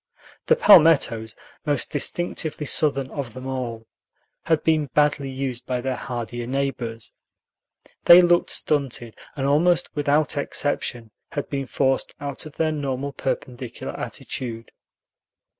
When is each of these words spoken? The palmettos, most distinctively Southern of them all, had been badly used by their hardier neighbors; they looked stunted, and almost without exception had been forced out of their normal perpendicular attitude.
The 0.47 0.55
palmettos, 0.55 1.35
most 1.63 1.91
distinctively 1.91 2.65
Southern 2.65 3.11
of 3.11 3.35
them 3.35 3.45
all, 3.45 3.85
had 4.45 4.63
been 4.63 4.87
badly 4.95 5.29
used 5.29 5.67
by 5.67 5.79
their 5.79 5.95
hardier 5.95 6.47
neighbors; 6.47 7.13
they 8.05 8.23
looked 8.23 8.49
stunted, 8.49 9.15
and 9.35 9.45
almost 9.45 9.95
without 9.95 10.37
exception 10.37 11.11
had 11.33 11.49
been 11.51 11.67
forced 11.67 12.15
out 12.19 12.47
of 12.47 12.53
their 12.55 12.71
normal 12.71 13.13
perpendicular 13.13 13.93
attitude. 13.95 14.71